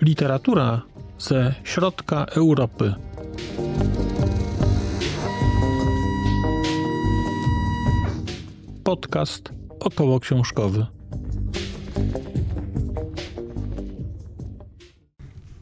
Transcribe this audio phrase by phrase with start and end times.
[0.00, 0.82] Literatura
[1.18, 2.94] ze środka Europy.
[8.84, 10.86] Podcast około książkowy.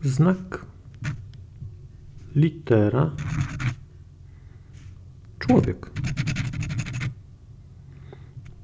[0.03, 0.67] Znak
[2.35, 3.11] litera
[5.47, 5.91] człowiek.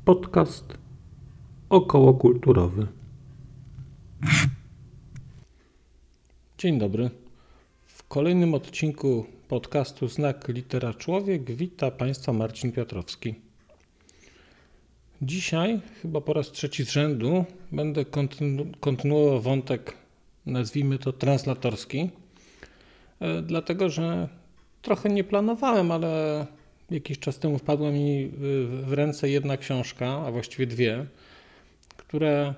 [0.04, 0.78] Podcast
[1.68, 2.86] okołokulturowy.
[6.58, 7.10] Dzień dobry.
[7.86, 13.34] W kolejnym odcinku podcastu Znak Litera Człowiek wita Państwa Marcin Piotrowski.
[15.22, 19.96] Dzisiaj, chyba po raz trzeci z rzędu, będę kontynu kontynuował wątek,
[20.46, 22.10] nazwijmy to translatorski,
[23.20, 24.28] e, dlatego że
[24.82, 26.46] trochę nie planowałem, ale
[26.90, 28.30] jakiś czas temu wpadła mi
[28.82, 31.06] w ręce jedna książka, a właściwie dwie,
[31.96, 32.54] które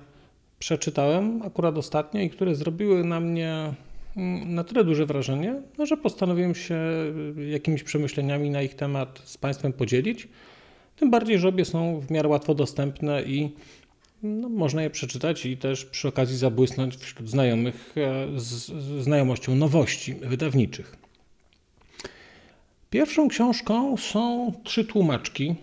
[0.59, 3.73] przeczytałem akurat ostatnio i które zrobiły na mnie
[4.45, 6.79] na tyle duże wrażenie, no, że postanowiłem się
[7.49, 10.27] jakimiś przemyśleniami na ich temat z Państwem podzielić.
[10.95, 13.51] Tym bardziej, że obie są w miarę łatwo dostępne i
[14.23, 17.95] no, można je przeczytać i też przy okazji zabłysnąć wśród znajomych
[18.35, 21.04] z, z znajomością nowości wydawniczych.
[22.95, 25.55] Pierwszą książką są trzy tłumaczki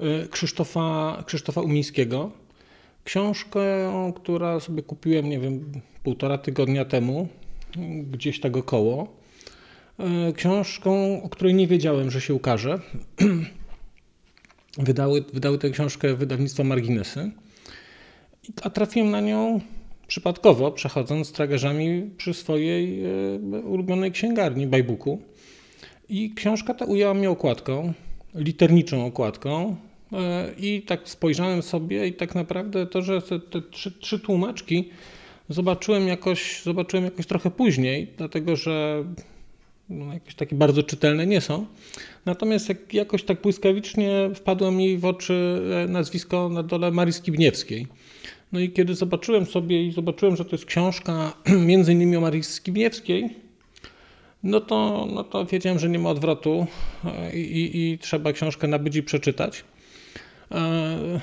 [0.00, 2.30] y, Krzysztofa, Krzysztofa Umińskiego.
[3.04, 3.62] Książkę,
[4.16, 7.28] która sobie kupiłem, nie wiem, półtora tygodnia temu
[8.10, 9.16] gdzieś tak około.
[9.98, 12.80] E, książką, o której nie wiedziałem, że się ukaże.
[14.78, 17.30] Wydały, wydały tę książkę wydawnictwo Marginesy.
[18.62, 19.60] A trafiłem na nią
[20.06, 23.08] przypadkowo, przechodząc tragarzami przy swojej e,
[23.60, 25.33] ulubionej księgarni, Bajbuku.
[26.08, 27.92] I książka ta ujęła mnie okładką,
[28.34, 29.76] literniczą okładką.
[30.12, 34.90] E, I tak spojrzałem sobie i tak naprawdę to, że te, trzy, trzy tłumaczki
[35.48, 39.04] zobaczyłem jakoś, zobaczyłem jakoś trochę później, dlatego że
[39.88, 41.66] no, jakieś takie bardzo czytelne nie są.
[42.26, 47.86] Natomiast jak, jakoś tak błyskawicznie wpadło mi w oczy e, nazwisko na dole Marii Skibniewskiej.
[48.52, 51.32] No i kiedy zobaczyłem sobie i zobaczyłem, że to jest książka
[51.66, 53.43] między innymi o Marii Skibniewskiej,
[54.44, 56.66] no to, no to wiedziałem, że nie ma odwrotu
[57.04, 59.64] e, i, i, trzeba książkę nabyć i przeczytać.
[60.50, 61.20] E,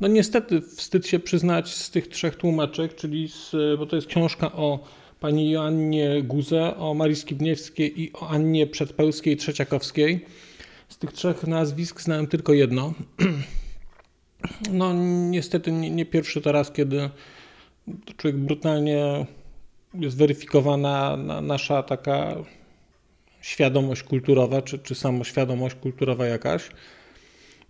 [0.00, 4.52] no niestety wstyd się przyznać z tych trzech tłumaczek, czyli z, bo to jest książka
[4.52, 4.84] o
[5.20, 10.24] pani Joannie Guze, o Marii Skibniewskiej i o Annie Przedpełskiej Trzeciakowskiej.
[10.88, 12.92] Z tych trzech nazwisk znałem tylko jedno.
[14.72, 14.92] No
[15.30, 17.10] niestety nie, nie pierwszy to raz, kiedy
[18.16, 19.26] człowiek brutalnie
[19.94, 22.36] jest weryfikowana nasza taka
[23.44, 26.68] świadomość kulturowa, czy, czy samoświadomość kulturowa jakaś.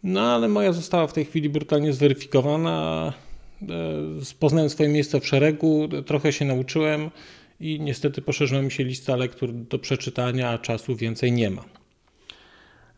[0.02, 3.12] No ale moja została w tej chwili brutalnie zweryfikowana.
[3.62, 7.10] E, poznałem swoje miejsce w szeregu, trochę się nauczyłem
[7.60, 11.64] i niestety poszerzyła mi się lista lektur do przeczytania, a czasu więcej nie ma.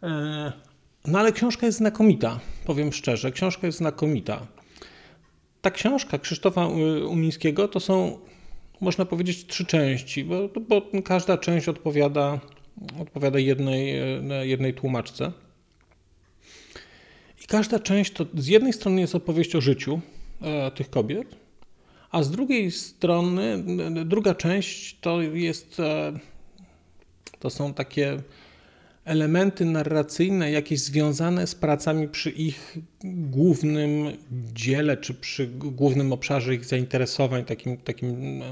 [0.02, 0.52] E,
[1.06, 4.46] no ale książka jest znakomita, powiem szczerze, książka jest znakomita.
[5.60, 6.66] Ta książka Krzysztofa
[7.08, 8.18] Umińskiego to są,
[8.80, 12.40] można powiedzieć, trzy części, bo, bo każda część odpowiada,
[13.00, 15.32] odpowiada jednej, e, jednej tłumaczce.
[17.44, 20.00] I każda część to z jednej strony jest opowieść o życiu
[20.42, 21.36] e, tych kobiet,
[22.10, 23.64] a z drugiej strony
[24.04, 26.12] druga część to jest e,
[27.38, 28.22] to są takie
[29.04, 34.16] elementy narracyjne, jakieś związane z pracami przy ich głównym
[34.54, 38.42] dziele, czy przy głównym obszarze ich zainteresowań, takim, takim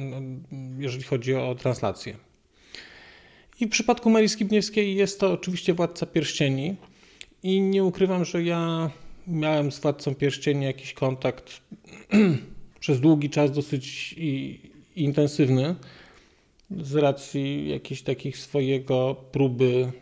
[0.79, 2.17] jeżeli chodzi o translację.
[3.61, 6.77] I w przypadku Marii Skibniewskiej jest to oczywiście Władca Pierścieni,
[7.45, 8.91] i nie ukrywam, że ja
[9.27, 11.61] miałem z Władcą Pierścieni jakiś kontakt
[12.81, 14.61] przez długi czas dosyć i,
[14.97, 15.75] intensywny
[16.71, 19.93] z racji jakiejś takich swojego próby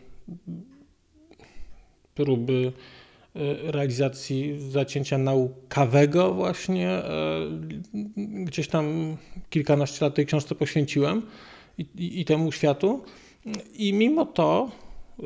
[2.15, 2.71] próby
[3.35, 6.89] e, realizacji zacięcia naukowego właśnie.
[6.89, 7.39] E,
[8.23, 9.17] gdzieś tam
[9.49, 11.21] kilkanaście lat tej książce poświęciłem
[11.77, 13.03] i, i, i temu światu.
[13.73, 14.71] I mimo to
[15.19, 15.23] e,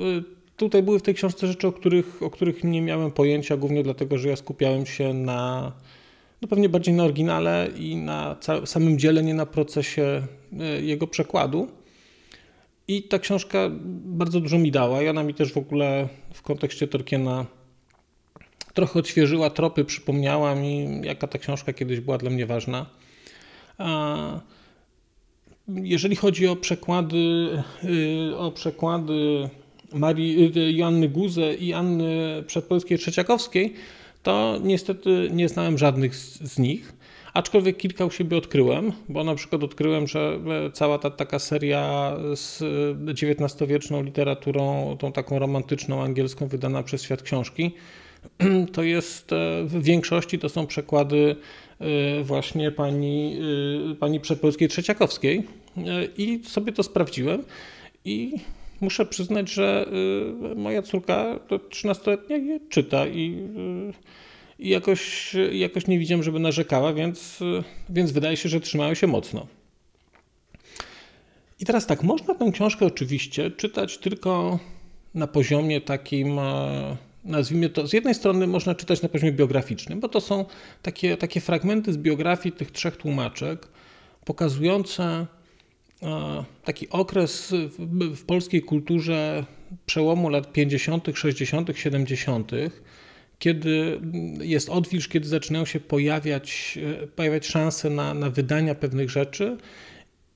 [0.58, 4.18] tutaj były w tej książce rzeczy, o których, o których nie miałem pojęcia, głównie dlatego,
[4.18, 5.72] że ja skupiałem się na,
[6.42, 8.36] no pewnie bardziej na oryginale i na
[8.66, 10.28] samym dziele, nie na procesie
[10.60, 11.68] e, jego przekładu.
[12.88, 13.70] I ta książka
[14.06, 17.46] bardzo dużo mi dała i ona mi też w ogóle w kontekście Tolkiena
[18.74, 22.86] trochę odświeżyła tropy, przypomniała mi, jaka ta książka kiedyś była dla mnie ważna.
[23.78, 24.40] A
[25.68, 27.50] jeżeli chodzi o przekłady,
[28.32, 29.50] y, o przekłady
[29.94, 33.74] Marii, Joanny Guze i Anny Przedpolskiej Trzeciakowskiej,
[34.24, 36.94] to niestety nie znałem żadnych z, z nich.
[37.34, 40.40] Aczkolwiek kilka u siebie odkryłem, bo na przykład odkryłem, że
[40.74, 42.64] cała ta taka seria z
[43.08, 47.72] XIX-wieczną literaturą, tą taką romantyczną angielską, wydana przez Świat Książki,
[48.74, 49.32] to jest
[49.64, 51.36] w większości to są przekłady
[51.80, 53.40] e, właśnie pani,
[53.92, 55.44] e, pani Przedpolskiej Trzeciakowskiej e,
[56.18, 57.44] i sobie to sprawdziłem
[58.06, 58.34] i
[58.82, 59.86] muszę przyznać, że
[60.56, 63.48] moja córka to 13-letnia je czyta i
[64.60, 67.40] i jakoś, jakoś nie widziałem, żeby narzekała, więc,
[67.90, 69.48] więc wydaje się, że trzymały się mocno.
[71.60, 74.60] I teraz tak, można tę książkę oczywiście czytać tylko
[75.14, 80.10] na poziomie takim, e, nazwijmy to, z jednej strony można czytać na poziomie biograficznym, bo
[80.10, 80.46] to są
[80.82, 83.68] takie, takie fragmenty z biografii tych trzech tłumaczek,
[84.26, 85.28] pokazujące e,
[86.64, 89.46] taki okres w, w polskiej kulturze
[89.86, 92.52] przełomu lat 50., 60., 70.,
[93.40, 94.02] kiedy
[94.42, 99.58] jest odwilż, kiedy zaczynają się pojawiać, e, pojawiać szanse na, na wydania pewnych rzeczy.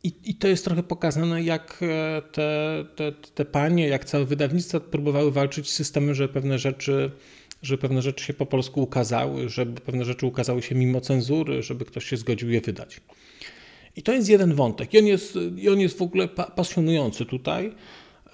[0.03, 4.79] I, I, to jest trochę pokazane, jak e, te, te, te panie, jak całe wydawnictwa
[4.79, 7.11] próbowały walczyć z systemem, że pewne rzeczy
[7.61, 11.85] żeby pewne rzeczy się po polsku ukazały, żeby pewne rzeczy ukazały się mimo cenzury, żeby
[11.85, 13.01] ktoś się zgodził je wydać.
[13.95, 14.93] I to jest jeden wątek.
[14.93, 17.71] I on jest, i on jest w ogóle pasjonujący tutaj.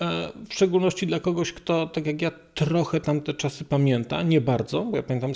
[0.01, 4.83] E, w szczególności dla kogoś, kto, tak jak ja, trochę tamte czasy pamięta, nie bardzo,
[4.83, 5.31] bo ja pamiętam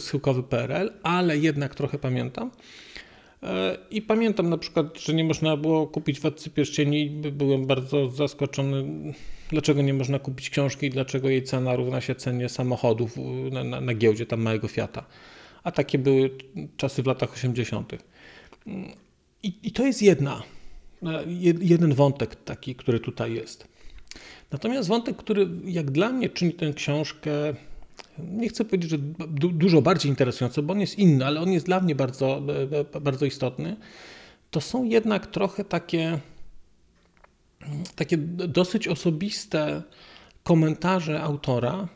[0.00, 2.50] schyłkowy PRL, ale jednak trochę pamiętam.
[3.42, 7.10] E, I pamiętam na przykład, że nie można było kupić Władcy Pierścieni.
[7.10, 8.84] Byłem bardzo zaskoczony,
[9.50, 13.16] dlaczego nie można kupić książki i dlaczego jej cena równa się cenie samochodów
[13.50, 15.04] na, na, na giełdzie tam małego Fiata.
[15.64, 16.30] A takie były
[16.76, 17.92] czasy w latach 80.
[19.42, 20.42] I, I to jest jedna
[21.60, 23.68] jeden wątek taki, który tutaj jest.
[24.50, 27.30] Natomiast wątek, który jak dla mnie czyni tę książkę,
[28.18, 28.98] nie chcę powiedzieć, że
[29.52, 32.42] dużo bardziej interesujący, bo on jest inny, ale on jest dla mnie bardzo,
[33.00, 33.76] bardzo istotny,
[34.50, 36.18] to są jednak trochę takie,
[37.96, 38.16] takie
[38.48, 39.82] dosyć osobiste
[40.42, 41.88] komentarze autora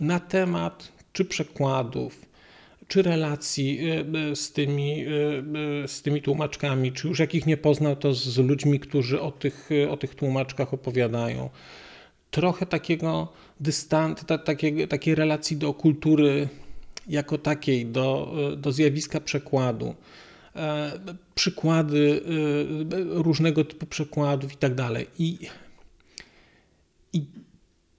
[0.00, 2.26] na temat czy przekładów,
[2.88, 5.06] czy relacji y, y, z tymi,
[5.84, 9.70] y, z tymi tłumaczkami, czy już jakich nie poznał, to z ludźmi, którzy o tych,
[9.90, 11.50] o tych tłumaczkach opowiadają.
[12.30, 16.48] Trochę takiego dystant, ta, takiej, takiej relacji do kultury
[17.08, 19.94] jako takiej, do, do zjawiska przekładu.
[20.56, 20.92] E,
[21.34, 22.20] przykłady
[23.08, 25.06] różnego typu przekładów i tak dalej.
[25.18, 25.38] I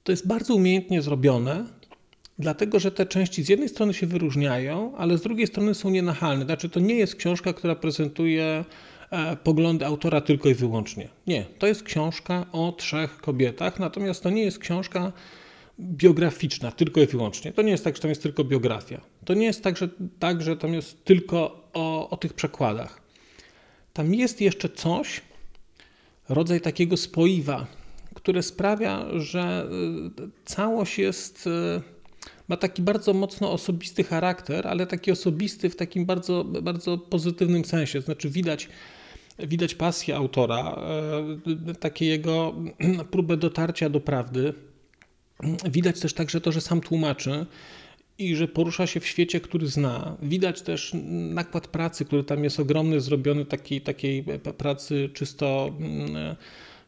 [0.04, 1.66] to jest bardzo umiejętnie zrobione,
[2.40, 6.46] Dlatego, że te części z jednej strony się wyróżniają, ale z drugiej strony są nienachalne.
[6.46, 8.66] Znaczy, to nie jest książka, która prezentuje
[9.12, 11.10] e, poglądy autora tylko i wyłącznie.
[11.28, 15.12] Nie, to jest książka o trzech kobietach, natomiast to nie jest książka
[15.80, 17.54] biograficzna tylko i wyłącznie.
[17.54, 19.02] To nie jest tak, że tam jest tylko biografia.
[19.26, 19.90] To nie jest tak, że,
[20.20, 23.02] tak, że tam jest tylko o, o tych przekładach.
[23.94, 25.22] Tam jest jeszcze coś,
[26.30, 27.68] rodzaj takiego spoiwa,
[28.14, 31.95] które sprawia, że e, całość jest e,
[32.48, 38.02] ma taki bardzo mocno osobisty charakter, ale taki osobisty w takim bardzo, bardzo pozytywnym sensie.
[38.02, 38.70] Znaczy widać,
[39.40, 40.80] widać pasję autora,
[41.70, 42.54] e, takie jego
[43.12, 44.54] próbę dotarcia do prawdy.
[45.72, 47.46] Widać też także to, że sam tłumaczy
[48.18, 50.18] i że porusza się w świecie, który zna.
[50.22, 54.24] Widać też nakład pracy, który tam jest ogromny, zrobiony takiej, takiej
[54.58, 56.36] pracy czysto mm,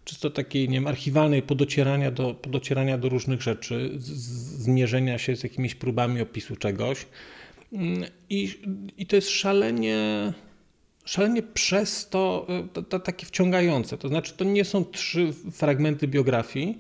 [0.08, 4.08] czysto takiej, nie wiem, archiwalnej podocierania do, podocierania do różnych rzeczy, z,
[4.64, 7.06] zmierzenia się z jakimiś próbami opisu czegoś.
[7.74, 8.60] Mm, I,
[8.98, 10.34] i to jest szalenie,
[11.06, 13.98] szalenie przez to, to, to, takie wciągające.
[13.98, 16.78] To znaczy, to nie są trzy fragmenty biografii.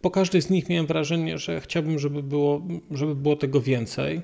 [0.00, 4.20] Po każdej z nich miałem wrażenie, że chciałbym, żeby było, żeby było tego więcej.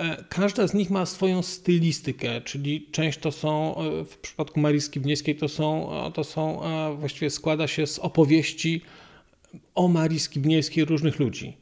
[0.00, 4.80] E, każda z nich ma swoją stylistykę, czyli część to są, e, w przypadku Marii
[4.80, 6.60] Skibniewskiej to są, e, to są,
[6.98, 8.80] właściwie składa się z opowieści
[9.74, 11.56] o Marii Skibniewskiej różnych ludzi.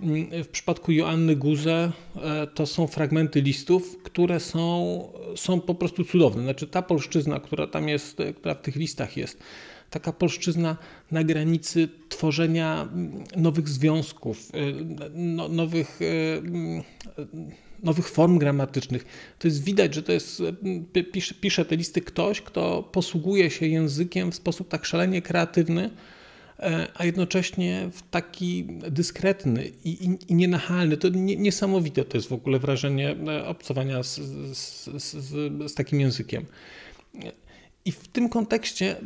[0.00, 1.92] Mm, w przypadku Joanny Guze
[2.54, 5.02] to są fragmenty listów, które są,
[5.36, 6.42] są po prostu cudowne.
[6.42, 9.38] Znaczy ta polszczyzna, która tam jest, która w tych listach jest,
[9.90, 10.76] taka polszczyzna
[11.10, 14.52] na granicy tworzenia mm, nowych związków,
[15.14, 16.00] no, nowych
[16.38, 16.82] mm,
[17.82, 19.04] nowych form gramatycznych.
[19.38, 20.42] To jest widać, że to jest,
[21.12, 25.90] pisze, pisze te listy ktoś, kto posługuje się językiem w sposób tak szalenie kreatywny,
[26.58, 30.96] e, a jednocześnie w taki dyskretny i, i, i nienachalny.
[30.96, 34.20] To nie, niesamowite to jest w ogóle wrażenie e, obcowania z,
[34.58, 35.22] z, z,
[35.70, 36.46] z takim językiem.
[37.84, 38.96] I w tym kontekście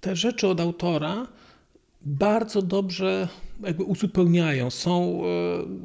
[0.00, 1.26] te rzeczy od autora
[2.02, 3.28] bardzo dobrze
[3.62, 5.22] jakby uzupełniają, są,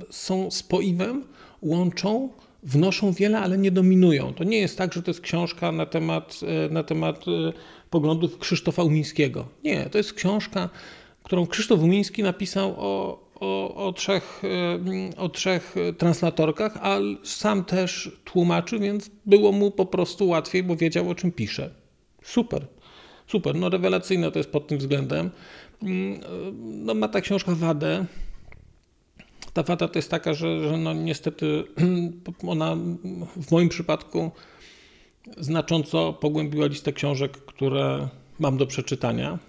[0.09, 1.23] są spoiwem,
[1.61, 2.29] łączą,
[2.63, 4.33] wnoszą wiele, ale nie dominują.
[4.33, 6.39] To nie jest tak, że to jest książka na temat,
[6.69, 7.25] na temat
[7.89, 9.47] poglądów Krzysztofa Umińskiego.
[9.63, 10.69] Nie, to jest książka,
[11.23, 14.41] którą Krzysztof Umiński napisał o, o, o, trzech,
[15.17, 21.09] o trzech translatorkach, a sam też tłumaczy, więc było mu po prostu łatwiej, bo wiedział
[21.09, 21.69] o czym pisze.
[22.23, 22.67] Super,
[23.27, 25.29] super, no rewelacyjne to jest pod tym względem.
[25.83, 26.19] Mm,
[26.85, 28.05] no ma ta książka wadę.
[29.53, 31.63] Ta wada to jest taka, że, że no niestety
[32.48, 32.75] ona
[33.41, 34.31] w moim przypadku
[35.38, 38.08] znacząco pogłębiła listę książek, które
[38.39, 39.39] mam do przeczytania.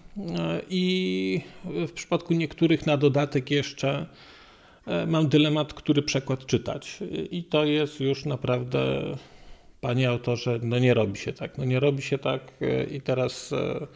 [0.70, 4.06] I w przypadku niektórych na dodatek jeszcze
[4.86, 6.98] e, mam dylemat, który przekład czytać.
[7.30, 9.02] I to jest już naprawdę,
[9.80, 11.58] panie autorze, no nie robi się tak.
[11.58, 13.86] No nie robi się tak e, i teraz e,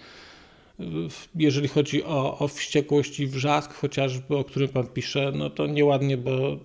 [1.35, 6.16] jeżeli chodzi o, o wściekłość i wrzask chociażby, o którym pan pisze, no to nieładnie,
[6.16, 6.59] bo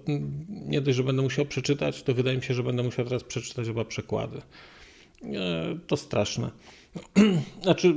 [0.50, 3.68] nie dość, że będę musiał przeczytać, to wydaje mi się, że będę musiał teraz przeczytać
[3.68, 4.42] chyba przekłady.
[5.88, 6.52] To straszne.
[7.64, 7.96] Znaczy,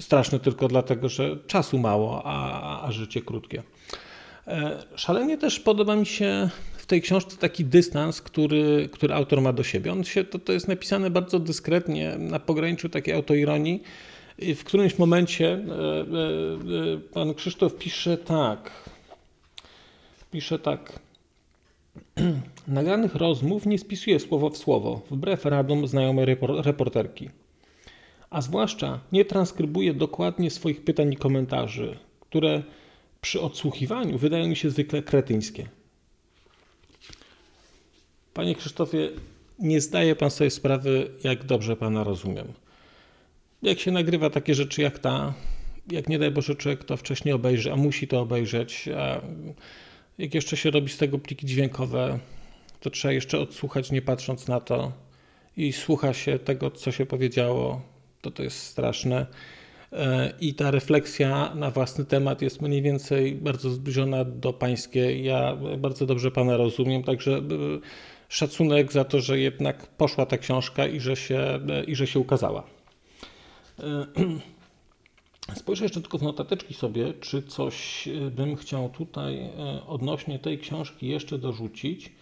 [0.00, 3.62] straszne tylko dlatego, że czasu mało, a, a życie krótkie.
[4.46, 9.52] E, szalenie też podoba mi się w tej książce taki dystans, który, który autor ma
[9.52, 9.92] do siebie.
[9.92, 13.82] On się, to, to jest napisane bardzo dyskretnie, na pograniczu takiej autoironii.
[14.56, 18.90] W którymś momencie e, e, pan Krzysztof pisze tak.
[20.30, 20.98] Pisze tak.
[22.68, 27.28] Nagranych rozmów nie spisuje słowo w słowo, wbrew radom znajomej reporterki
[28.32, 32.62] a zwłaszcza nie transkrybuje dokładnie swoich pytań i komentarzy, które
[33.20, 35.68] przy odsłuchiwaniu wydają mi się zwykle kretyńskie.
[38.34, 39.08] Panie Krzysztofie,
[39.58, 42.52] nie zdaje pan sobie sprawy, jak dobrze pana rozumiem.
[43.62, 45.34] Jak się nagrywa takie rzeczy jak ta,
[45.90, 49.20] jak nie daj Boże człowiek to wcześniej obejrzy, a musi to obejrzeć, a
[50.18, 52.18] jak jeszcze się robi z tego pliki dźwiękowe,
[52.80, 54.92] to trzeba jeszcze odsłuchać nie patrząc na to
[55.56, 57.82] i słucha się tego, co się powiedziało,
[58.20, 59.26] to to jest straszne.
[59.92, 65.24] E, I ta refleksja na własny temat jest mniej więcej bardzo zbliżona do pańskiej.
[65.24, 67.42] Ja bardzo dobrze pana rozumiem, także e,
[68.28, 72.18] szacunek za to, że jednak poszła ta książka i że się, e, i że się
[72.18, 72.81] ukazała.
[75.54, 79.50] Spojrzę jeszcze tylko w notateczki sobie, czy coś bym chciał tutaj
[79.86, 82.12] odnośnie tej książki jeszcze dorzucić.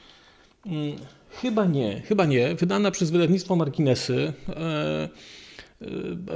[0.67, 0.97] Mm,
[1.31, 2.55] chyba nie, chyba nie.
[2.55, 4.33] Wydana przez wydawnictwo Marginesy.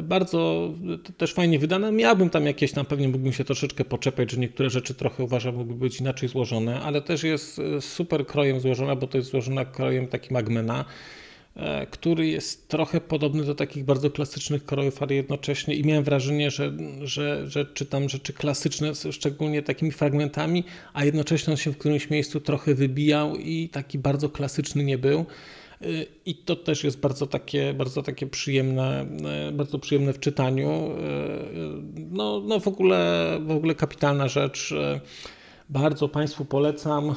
[0.02, 0.70] Bardzo
[1.16, 1.92] też fajnie wydane.
[1.92, 5.74] Miałbym tam jakieś, tam pewnie mógłbym się troszeczkę poczepiać, że niektóre rzeczy trochę uważam mogły
[5.74, 10.36] być inaczej złożone, ale też jest super krojem złożona, bo to jest złożona krojem takim
[10.36, 10.84] Agmena, e,
[11.90, 16.72] który jest trochę podobny do takich bardzo klasycznych krojów, ale jednocześnie i miałem wrażenie, że,
[17.02, 22.40] że, że czytam rzeczy klasyczne, szczególnie takimi fragmentami, a jednocześnie on się w którymś miejscu
[22.40, 25.26] trochę wybijał i taki bardzo klasyczny nie był.
[26.26, 29.06] I to też jest bardzo takie, bardzo takie przyjemne,
[29.52, 30.90] bardzo przyjemne w czytaniu.
[32.10, 34.74] No, no w, ogóle, w ogóle kapitalna rzecz.
[35.68, 37.14] Bardzo Państwu polecam.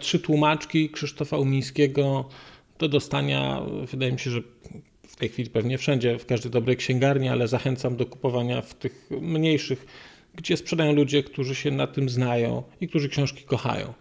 [0.00, 2.28] Trzy tłumaczki Krzysztofa Umińskiego
[2.82, 3.62] do dostania.
[3.90, 4.40] Wydaje mi się, że
[5.06, 9.10] w tej chwili pewnie wszędzie, w każdej dobrej księgarni, ale zachęcam do kupowania w tych
[9.20, 9.86] mniejszych,
[10.34, 13.94] gdzie sprzedają ludzie, którzy się na tym znają i którzy książki kochają,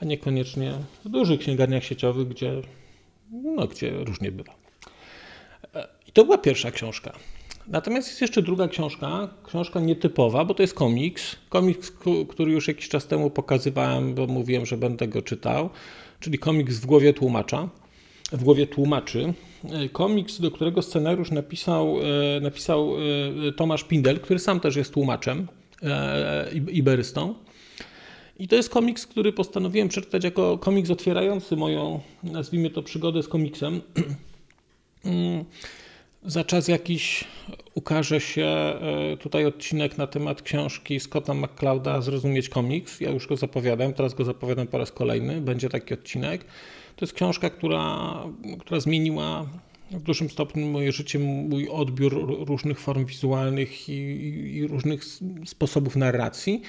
[0.00, 0.72] a niekoniecznie
[1.04, 2.62] w dużych księgarniach sieciowych, gdzie
[3.30, 4.54] no, gdzie różnie bywa.
[6.08, 7.12] I to była pierwsza książka.
[7.68, 11.36] Natomiast jest jeszcze druga książka, książka nietypowa, bo to jest komiks.
[11.48, 11.92] Komiks,
[12.28, 15.70] który już jakiś czas temu pokazywałem, bo mówiłem, że będę go czytał,
[16.20, 17.68] czyli komiks w głowie tłumacza,
[18.32, 19.34] w głowie tłumaczy.
[19.92, 21.98] Komiks, do którego scenariusz napisał,
[22.36, 22.92] e, napisał
[23.48, 25.48] e, Tomasz Pindel, który sam też jest tłumaczem,
[25.82, 27.34] e, iberystą.
[28.38, 33.28] I to jest komiks, który postanowiłem przeczytać jako komiks otwierający moją, nazwijmy to, przygodę z
[33.28, 33.80] komiksem.
[36.24, 37.24] Za czas jakiś
[37.74, 43.00] ukaże się e, tutaj odcinek na temat książki Scotta McClouda Zrozumieć komiks.
[43.00, 45.40] Ja już go zapowiadam, teraz go zapowiadam po raz kolejny.
[45.40, 46.44] Będzie taki odcinek.
[46.96, 48.14] To jest książka, która,
[48.60, 49.46] która zmieniła
[49.90, 53.92] w dużym stopniu moje życie, mój odbiór różnych form wizualnych i,
[54.56, 55.04] i różnych
[55.44, 56.62] sposobów narracji.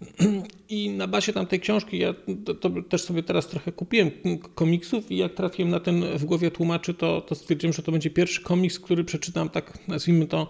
[0.68, 4.10] I na bazie tamtej książki, ja to, to też sobie teraz trochę kupiłem
[4.54, 8.10] komiksów i jak trafiłem na ten w głowie tłumaczy, to, to stwierdziłem, że to będzie
[8.10, 10.48] pierwszy komiks, który przeczytam tak, nazwijmy to,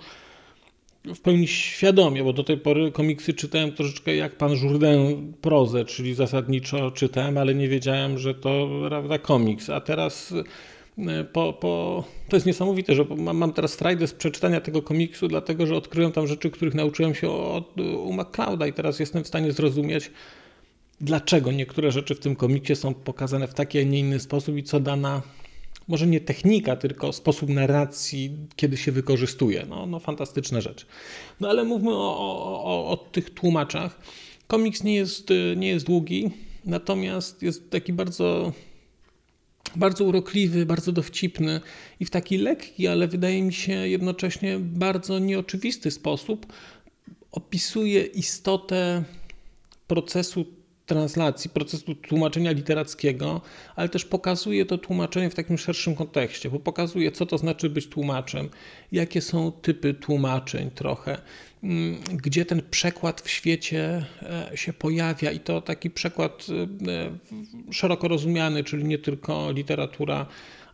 [1.14, 6.14] w pełni świadomie, bo do tej pory komiksy czytałem troszeczkę jak pan Jourdain prozę, czyli
[6.14, 9.70] zasadniczo czytałem, ale nie wiedziałem, że to prawda komiks.
[9.70, 10.34] A teraz
[11.32, 12.04] po, po...
[12.28, 16.12] To jest niesamowite, że mam, mam teraz frajdę z przeczytania tego komiksu, dlatego że odkryłem
[16.12, 20.10] tam rzeczy, których nauczyłem się od, u McClouda i teraz jestem w stanie zrozumieć,
[21.00, 24.62] dlaczego niektóre rzeczy w tym komiksie są pokazane w taki, a nie inny sposób i
[24.62, 25.22] co dana,
[25.88, 29.66] może nie technika, tylko sposób narracji, kiedy się wykorzystuje.
[29.68, 30.86] No, no fantastyczna rzecz.
[31.40, 34.00] No ale mówmy o, o, o, tych tłumaczach.
[34.46, 36.30] Komiks nie jest, nie jest długi,
[36.64, 38.52] natomiast jest taki bardzo
[39.76, 41.60] bardzo urokliwy, bardzo dowcipny
[42.00, 46.46] i w taki lekki, ale wydaje mi się jednocześnie bardzo nieoczywisty sposób
[47.32, 49.04] opisuje istotę
[49.86, 50.46] procesu
[50.88, 53.40] translacji, procesu tłumaczenia literackiego,
[53.76, 57.88] ale też pokazuje to tłumaczenie w takim szerszym kontekście, bo pokazuje, co to znaczy być
[57.88, 58.48] tłumaczem,
[58.92, 61.18] jakie są typy tłumaczeń trochę,
[61.62, 66.46] mm, gdzie ten przekład w świecie e, się pojawia i to taki przekład
[66.88, 70.26] e, szeroko rozumiany, czyli nie tylko literatura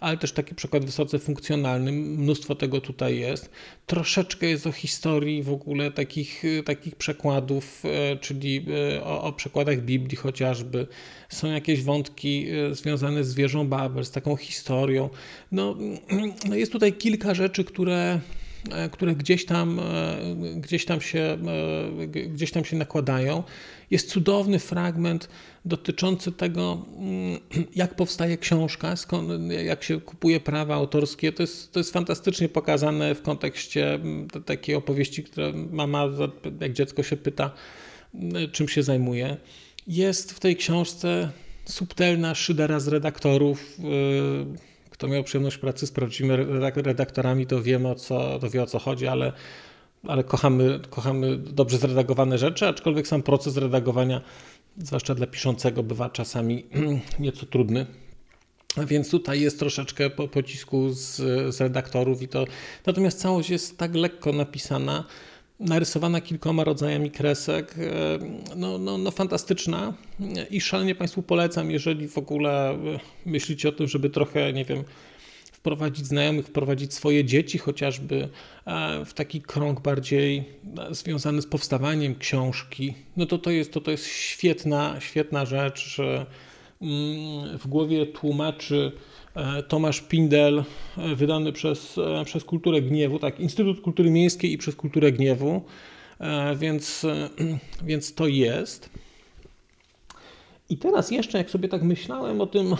[0.04, 1.92] ale też taki przykład wysoce funkcjonalny.
[1.92, 3.50] Mnóstwo tego tutaj jest.
[3.87, 9.80] Troszeczkę jest o historii w ogóle takich, takich przekładów, e, czyli e, o, o przekładach
[9.80, 10.87] Biblii chociażby.
[11.28, 15.11] Są jakieś wątki związane z wieżą Babel, z taką historią.
[15.52, 15.76] No,
[16.49, 18.20] no jest tutaj kilka rzeczy, które
[18.92, 19.80] które gdzieś tam,
[20.56, 21.38] gdzieś tam, się,
[22.09, 23.42] gdzieś tam się nakładają.
[23.90, 25.28] Jest cudowny fragment
[25.64, 27.38] dotyczący tego, mm,
[27.83, 31.33] jak powstaje książka, skąd, jak się kupuje prawa autorskie.
[31.33, 36.09] To jest, to jest fantastycznie pokazane w kontekście mm, takiej opowieści, która mama,
[36.61, 37.50] jak dziecko się pyta,
[38.14, 39.37] mm, czym się zajmuje.
[39.87, 41.30] Jest w tej książce
[41.64, 43.78] subtelna szydera z redaktorów.
[43.80, 46.37] Y, kto miał przyjemność pracy z prawdziwymi
[46.75, 49.33] redaktorami, to wiemy o co, to wie o co chodzi, ale
[50.07, 54.21] ale kochamy, kochamy dobrze zredagowane rzeczy, aczkolwiek sam proces redagowania,
[54.79, 56.67] zwłaszcza dla piszącego, bywa czasami
[57.19, 57.87] nieco trudny.
[58.87, 61.17] Więc tutaj jest troszeczkę po pocisku z,
[61.55, 62.45] z redaktorów i to.
[62.87, 65.05] Natomiast całość jest tak lekko napisana,
[65.64, 68.18] narysowana kilkoma rodzajami kresek, e,
[68.56, 69.94] no, no, no fantastyczna.
[70.50, 72.78] I szalenie Państwu polecam, jeżeli w ogóle
[73.26, 74.84] myślicie o tym, żeby trochę, nie wiem,
[75.65, 78.28] wprowadzić znajomych, wprowadzić swoje dzieci chociażby
[78.67, 80.45] e, w taki krąg bardziej
[80.78, 85.97] e, związany z powstawaniem książki, no to to jest, to, to jest świetna, świetna rzecz,
[86.00, 89.14] mm, w głowie tłumaczy e,
[89.68, 90.64] Tomasz Pindel,
[91.16, 95.62] wydany przez, przez Kulturę Gniewu, tak, Instytut Kultury Miejskiej i przez Kulturę Gniewu,
[96.56, 97.06] więc,
[97.86, 98.90] więc to jest.
[100.68, 102.75] I teraz jeszcze, jak sobie tak myślałem o tym,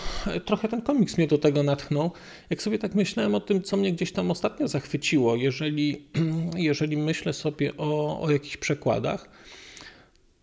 [0.45, 2.11] trochę ten komiks mnie do tego natchnął,
[2.49, 6.01] jak sobie tak myślałem o tym, co mnie gdzieś tam ostatnio zachwyciło, jeżeli,
[6.55, 9.29] jeżeli myślę sobie o, o jakichś przekładach,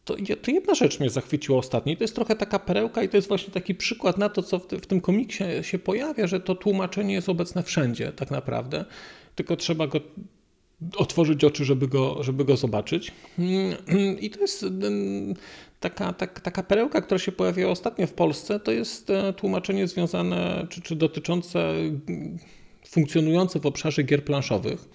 [0.04, 3.16] to, to jedna rzecz mnie zachwyciła ostatnio i to jest trochę taka perełka i to
[3.16, 6.54] jest właśnie taki przykład na to, co w, w tym komiksie się pojawia, że to
[6.54, 8.84] tłumaczenie jest obecne wszędzie tak naprawdę,
[9.34, 10.00] tylko trzeba go
[10.96, 13.12] otworzyć oczy, żeby go, żeby go zobaczyć.
[14.20, 14.66] I to jest
[15.80, 20.66] taka, tak, taka perełka, która się pojawiła ostatnio w Polsce, to jest e, tłumaczenie związane
[20.70, 21.74] czy, czy dotyczące
[22.88, 24.88] funkcjonujące w obszarze gier planszowych.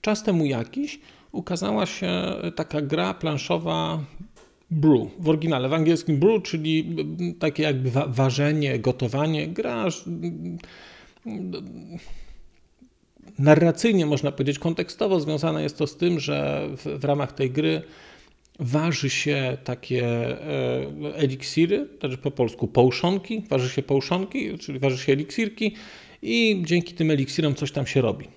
[0.00, 1.00] Czas temu jakiś
[1.36, 2.12] ukazała się
[2.56, 4.04] taka gra planszowa
[4.70, 6.96] Brew w oryginale, w angielskim Brew, czyli
[7.38, 9.48] takie jakby ważenie, gotowanie.
[9.48, 9.86] Gra
[13.38, 17.82] narracyjnie, można powiedzieć, kontekstowo związane jest to z tym, że w, w ramach tej gry
[18.60, 25.12] waży się takie e, eliksiry, znaczy po polsku połszonki, waży się połszonki, czyli waży się
[25.12, 25.74] eliksirki
[26.22, 28.28] i dzięki tym eliksirom coś tam się robi.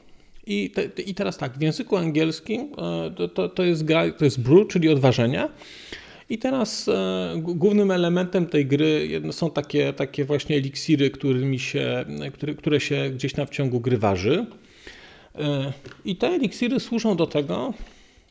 [0.50, 4.26] I, te, I teraz tak, w języku angielskim e, to, to, to, jest, gra, to
[4.26, 5.50] jest brew, czyli odważenia.
[6.30, 12.54] I teraz e, głównym elementem tej gry są takie, takie właśnie eliksiry, którymi się, które,
[12.54, 14.46] które się gdzieś tam w ciągu gry waży.
[15.36, 15.74] E,
[16.06, 17.74] I te eliksiry służą do tego,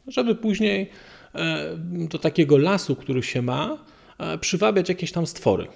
[0.07, 0.91] żeby później
[1.91, 3.79] do takiego lasu, który się ma,
[4.41, 5.67] przywabiać jakieś tam stwory.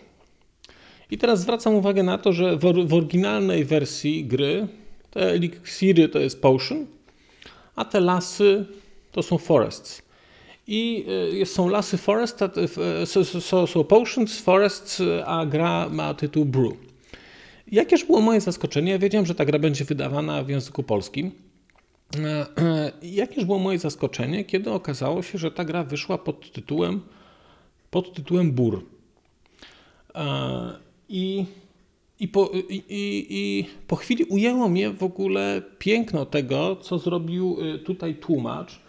[1.10, 4.68] I teraz zwracam uwagę na to, że w oryginalnej wersji gry
[5.12, 6.86] te eliksiry to jest potion,
[7.76, 8.66] a te lasy
[9.12, 10.02] to są forests.
[10.66, 11.06] I
[11.44, 12.38] są lasy forest,
[13.40, 16.72] są, są potions, forests, a gra ma tytuł brew.
[17.72, 18.92] Jakież było moje zaskoczenie?
[18.92, 21.30] Ja wiedziałem, że ta gra będzie wydawana w języku polskim.
[22.18, 27.00] E, e, jakież było moje zaskoczenie, kiedy okazało się, że ta gra wyszła pod tytułem
[27.90, 28.84] pod tytułem Bur.
[30.14, 30.24] E,
[31.08, 31.44] I,
[32.22, 32.82] i, po, i,
[33.30, 38.80] i po chwili ujęło mnie w ogóle piękno tego, co zrobił tutaj tłumacz,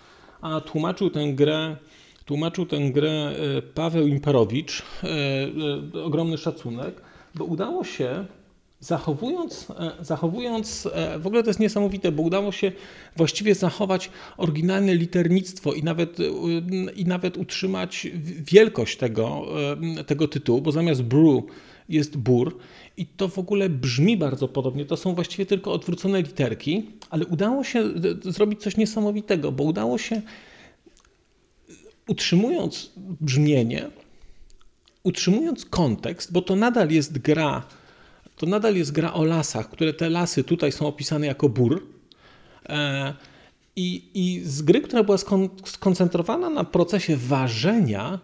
[0.41, 1.77] a tłumaczył tę grę
[2.25, 3.35] Tłumaczył tę grę
[3.73, 4.83] Paweł Imperowicz,
[6.03, 7.01] ogromny szacunek,
[7.35, 8.25] bo udało się
[8.83, 12.71] zachowując, e, zachowując, e, w ogóle to jest niesamowite, bo udało się
[13.15, 16.23] właściwie zachować oryginalne liternictwo i nawet, e,
[16.95, 18.07] i nawet utrzymać
[18.51, 19.45] wielkość tego,
[20.07, 21.43] tego tytułu, bo zamiast brew
[21.89, 22.57] jest bur
[22.97, 24.85] i to w ogóle brzmi bardzo podobnie.
[24.85, 27.83] To są właściwie tylko odwrócone literki, ale udało się
[28.21, 30.21] zrobić coś niesamowitego, bo udało się
[32.07, 33.89] utrzymując brzmienie,
[35.03, 37.63] utrzymując kontekst, bo to nadal jest gra
[38.35, 41.87] to nadal jest gra o lasach, które te lasy tutaj są opisane jako bur.
[42.69, 43.13] E,
[43.75, 45.17] I, I z gry, która była
[45.65, 48.19] skoncentrowana na procesie ważenia,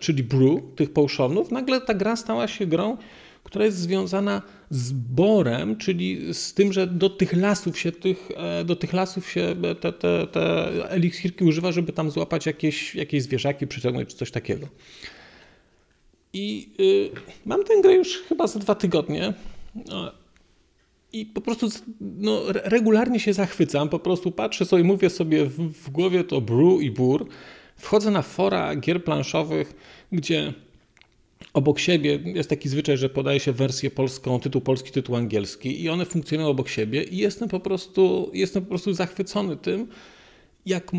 [0.00, 2.96] czyli brew tych potionów, nagle ta gra stała się grą,
[3.44, 8.64] która jest związana z borem, czyli z tym, że do tych lasów się, tych, e,
[8.64, 13.66] do tych lasów się te, te, te eliksirki używa, żeby tam złapać jakieś, jakieś zwierzaki,
[13.66, 14.68] przyciągnąć czy coś takiego.
[16.32, 17.10] I y,
[17.46, 19.34] mam tę grę już chyba za dwa tygodnie.
[19.74, 20.12] No,
[21.12, 21.68] I po prostu
[22.00, 23.88] no, regularnie się zachwycam.
[23.88, 27.26] Po prostu patrzę sobie, mówię sobie w, w głowie to bru i bur.
[27.76, 29.74] Wchodzę na fora gier planszowych,
[30.12, 30.54] gdzie
[31.54, 35.88] obok siebie jest taki zwyczaj, że podaje się wersję polską, tytuł polski, tytuł angielski i
[35.88, 39.88] one funkcjonują obok siebie i jestem po prostu, jestem po prostu zachwycony tym,
[40.66, 40.92] jak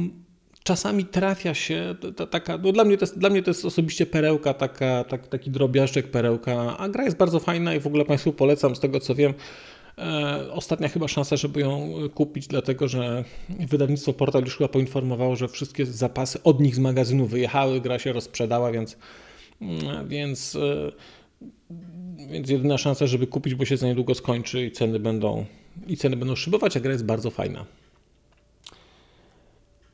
[0.64, 4.06] czasami trafia się ta, taka, no dla mnie, to jest, dla mnie to jest osobiście
[4.06, 8.34] perełka, taka, tak, taki drobiażdżek perełka, a gra jest bardzo fajna i w ogóle Państwu
[8.34, 9.34] polecam, z tego co wiem,
[9.98, 15.48] e, ostatnia chyba szansa, żeby ją kupić, dlatego że wydawnictwo Portal już chyba poinformowało, że
[15.48, 18.98] wszystkie zapasy od nich z magazynu wyjechały, gra się rozprzedała, więc,
[20.08, 20.92] więc, e,
[22.32, 25.46] więc jedyna szansa, żeby kupić, bo się za niedługo skończy i ceny będą,
[25.88, 27.66] i ceny będą szybować, a gra jest bardzo fajna.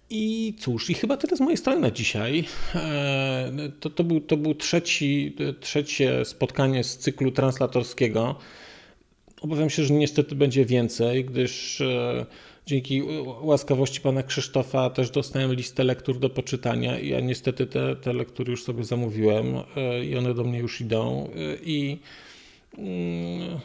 [0.10, 2.46] I cóż, i chyba tyle z mojej strony na dzisiaj.
[2.76, 8.36] E, to, to, był, to był trzeci, trzecie spotkanie z cyklu translatorskiego.
[9.42, 12.26] Obawiam się, że niestety będzie więcej, gdyż e,
[12.70, 13.04] dzięki
[13.42, 18.64] łaskawości pana Krzysztofa też dostałem listę lektur do poczytania ja niestety te, te lektury już
[18.64, 21.30] sobie zamówiłem e, i one do mnie już idą.
[21.64, 21.98] I
[22.78, 23.60] mm,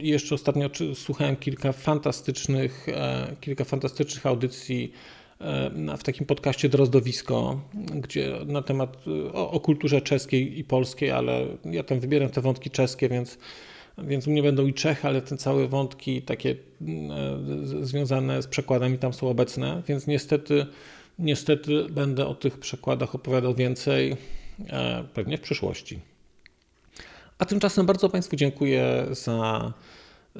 [0.00, 2.86] jeszcze ostatnio słuchałem kilka fantastycznych,
[3.40, 4.92] kilka fantastycznych audycji
[5.98, 7.60] w takim podcaście Drozdowisko,
[7.94, 8.96] gdzie na temat
[9.32, 13.38] o, o, kulturze czeskiej i polskiej, ale ja tam wybieram te wątki czeskie, więc,
[13.98, 16.56] więc u mnie będą i Czechy, ale te całe wątki takie e,
[17.82, 20.66] związane z przekładami tam są obecne, więc niestety,
[21.18, 24.16] niestety będę o tych przekładach opowiadał więcej
[24.68, 25.98] e, pewnie w przyszłości.
[27.38, 29.72] A tymczasem bardzo Państwu dziękuję za,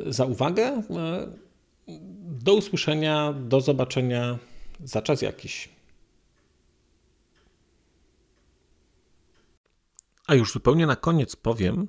[0.06, 0.82] za uwagę.
[0.90, 1.26] E,
[2.28, 4.38] do usłyszenia, do zobaczenia
[4.84, 5.68] za czas jakiś.
[10.26, 11.88] A już zupełnie na koniec powiem,